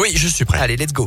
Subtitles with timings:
[0.00, 0.58] Oui, je suis prêt.
[0.58, 1.06] Allez, let's go.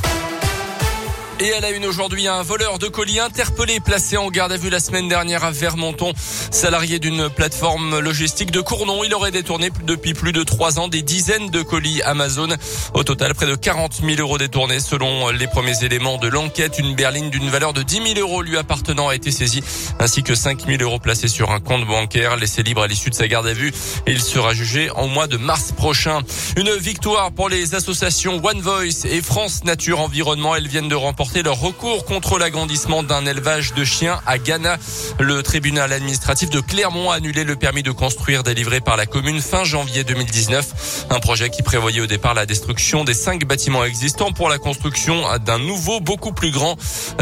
[1.43, 4.69] Et à la une aujourd'hui, un voleur de colis interpellé, placé en garde à vue
[4.69, 6.13] la semaine dernière à Vermonton.
[6.51, 11.01] Salarié d'une plateforme logistique de Cournon, il aurait détourné depuis plus de trois ans des
[11.01, 12.47] dizaines de colis Amazon.
[12.93, 14.79] Au total, près de 40 000 euros détournés.
[14.79, 18.57] Selon les premiers éléments de l'enquête, une berline d'une valeur de 10 000 euros lui
[18.57, 19.63] appartenant a été saisie,
[19.99, 22.37] ainsi que 5 000 euros placés sur un compte bancaire.
[22.37, 23.73] Laissé libre à l'issue de sa garde à vue,
[24.07, 26.21] il sera jugé en mois de mars prochain.
[26.55, 30.55] Une victoire pour les associations One Voice et France Nature Environnement.
[30.55, 34.77] Elles viennent de remporter leur recours contre l'agrandissement d'un élevage de chiens à Ghana.
[35.19, 39.41] Le tribunal administratif de Clermont a annulé le permis de construire délivré par la commune
[39.41, 41.07] fin janvier 2019.
[41.09, 45.23] Un projet qui prévoyait au départ la destruction des cinq bâtiments existants pour la construction
[45.39, 46.77] d'un nouveau beaucoup plus grand.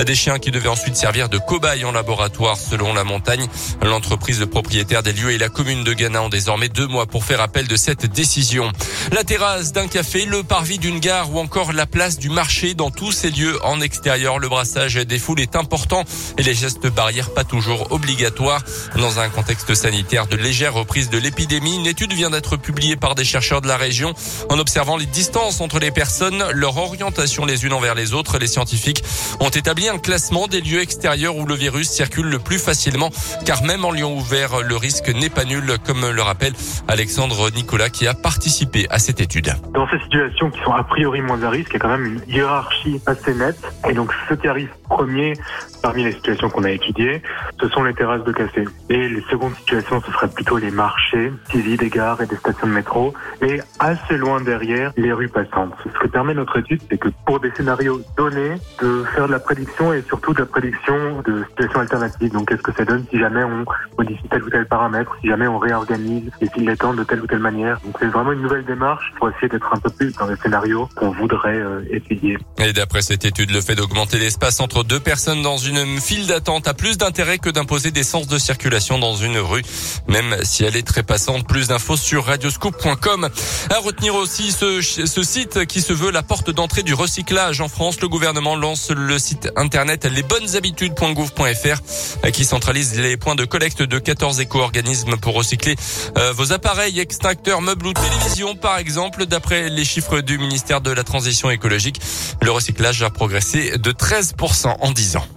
[0.05, 3.47] Des chiens qui devaient ensuite servir de cobayes en laboratoire selon la montagne.
[3.81, 7.23] L'entreprise de propriétaire des lieux et la commune de Ghana ont désormais deux mois pour
[7.23, 8.71] faire appel de cette décision.
[9.11, 12.91] La terrasse d'un café, le parvis d'une gare ou encore la place du marché dans
[12.91, 14.00] tous ces lieux en extérieur.
[14.03, 16.03] Le brassage des foules est important
[16.37, 18.61] et les gestes barrières pas toujours obligatoires.
[18.95, 23.13] Dans un contexte sanitaire de légère reprise de l'épidémie, une étude vient d'être publiée par
[23.13, 24.13] des chercheurs de la région.
[24.49, 28.47] En observant les distances entre les personnes, leur orientation les unes envers les autres, les
[28.47, 29.03] scientifiques
[29.39, 33.11] ont établi un classement des lieux extérieurs où le virus circule le plus facilement,
[33.45, 36.53] car même en lieu ouvert, le risque n'est pas nul, comme le rappelle
[36.87, 39.53] Alexandre Nicolas qui a participé à cette étude.
[39.73, 42.05] Dans ces situations qui sont a priori moins à risque, il y a quand même
[42.05, 45.33] une hiérarchie assez nette et donc ce qui arrive premier
[45.81, 47.21] parmi les situations qu'on a étudiées,
[47.59, 48.65] ce sont les terrasses de café.
[48.89, 52.67] Et les secondes situations, ce seraient plutôt les marchés, suivis des gares et des stations
[52.67, 55.73] de métro, et assez loin derrière, les rues passantes.
[55.85, 59.39] Ce que permet notre étude, c'est que pour des scénarios donnés, de faire de la
[59.39, 62.31] prédiction et surtout de la prédiction de situations alternatives.
[62.31, 63.65] Donc qu'est-ce que ça donne si jamais on
[63.97, 67.27] modifie tel ou tel paramètre, si jamais on réorganise les files d'attente de telle ou
[67.27, 67.79] telle manière.
[67.83, 70.87] Donc c'est vraiment une nouvelle démarche pour essayer d'être un peu plus dans les scénarios
[70.95, 72.37] qu'on voudrait euh, étudier.
[72.59, 76.67] Et d'après cette étude, le fait d'augmenter l'espace entre deux personnes dans une file d'attente
[76.67, 79.63] a plus d'intérêt que d'imposer des sens de circulation dans une rue,
[80.07, 81.47] même si elle est très passante.
[81.47, 83.29] Plus d'infos sur radioscoop.com.
[83.69, 87.67] À retenir aussi ce, ce site qui se veut la porte d'entrée du recyclage en
[87.67, 87.99] France.
[88.01, 94.39] Le gouvernement lance le site internet lesbonneshabitudes.gouv.fr qui centralise les points de collecte de 14
[94.39, 95.75] éco-organismes pour recycler
[96.17, 99.25] euh, vos appareils, extracteurs, meubles ou télévisions par exemple.
[99.25, 101.99] D'après les chiffres du ministère de la Transition écologique,
[102.41, 105.27] le recyclage a progressé de 13% en 10 ans.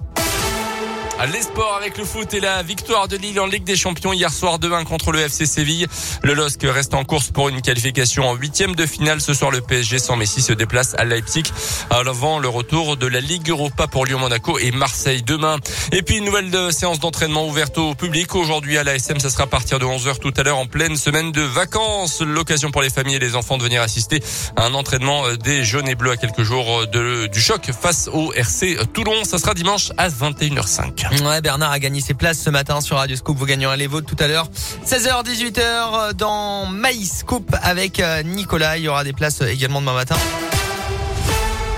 [1.23, 4.31] Les sports avec le foot et la victoire de Lille en Ligue des Champions hier
[4.31, 5.87] soir 2-1 contre le FC Séville.
[6.23, 9.23] Le LOSC reste en course pour une qualification en huitième de finale.
[9.23, 11.45] Ce soir, le PSG sans Messi se déplace à Leipzig
[11.89, 15.57] avant le retour de la Ligue Europa pour Lyon-Monaco et Marseille demain.
[15.93, 18.35] Et puis une nouvelle séance d'entraînement ouverte au public.
[18.35, 21.33] Aujourd'hui à l'ASM, ça sera à partir de 11h tout à l'heure en pleine semaine
[21.33, 22.21] de vacances.
[22.21, 24.21] L'occasion pour les familles et les enfants de venir assister
[24.57, 28.33] à un entraînement des jaunes et bleus à quelques jours de, du choc face au
[28.35, 29.25] RC Toulon.
[29.25, 31.04] Ça sera dimanche à 21h05.
[31.11, 33.37] Ouais, Bernard a gagné ses places ce matin sur Radio Scoop.
[33.37, 34.49] Vous gagnerez les vôtres tout à l'heure.
[34.87, 38.79] 16h, 18h dans Maïs Scoop avec euh, Nicolas.
[38.79, 40.17] Il y aura des places également demain matin.